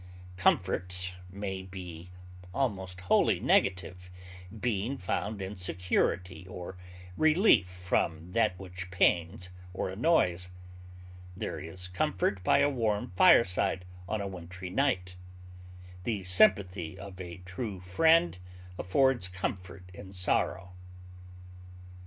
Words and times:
Comfort 0.35 1.13
may 1.29 1.61
be 1.61 2.09
almost 2.55 3.01
wholly 3.01 3.39
negative, 3.39 4.09
being 4.59 4.97
found 4.97 5.43
in 5.43 5.55
security 5.55 6.47
or 6.47 6.75
relief 7.15 7.67
from 7.67 8.31
that 8.31 8.57
which 8.57 8.89
pains 8.89 9.51
or 9.75 9.89
annoys; 9.91 10.49
there 11.37 11.59
is 11.59 11.87
comfort 11.87 12.43
by 12.43 12.57
a 12.57 12.67
warm 12.67 13.11
fireside 13.15 13.85
on 14.09 14.19
a 14.21 14.27
wintry 14.27 14.71
night; 14.71 15.15
the 16.03 16.23
sympathy 16.23 16.97
of 16.97 17.21
a 17.21 17.37
true 17.45 17.79
friend 17.79 18.39
affords 18.79 19.27
comfort 19.27 19.91
in 19.93 20.11
sorrow. 20.11 20.71